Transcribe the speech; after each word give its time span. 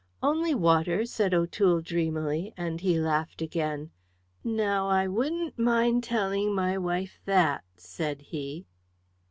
"Only 0.23 0.55
water," 0.55 1.05
said 1.05 1.31
O'Toole, 1.31 1.81
dreamily, 1.81 2.55
and 2.57 2.81
he 2.81 2.99
laughed 2.99 3.39
again. 3.39 3.91
"Now 4.43 4.87
I 4.89 5.07
wouldn't 5.07 5.59
mind 5.59 6.03
telling 6.03 6.55
my 6.55 6.75
wife 6.79 7.19
that," 7.25 7.63
said 7.77 8.21
he. 8.23 8.65